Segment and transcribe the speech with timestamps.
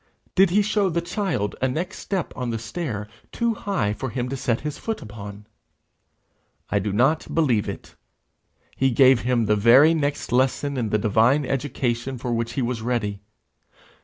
[0.33, 4.29] Did he show the child a next step on the stair too high for him
[4.29, 5.45] to set his foot upon?
[6.71, 7.93] I do not believe it.
[8.75, 12.81] He gave him the very next lesson in the divine education for which he was
[12.81, 13.21] ready.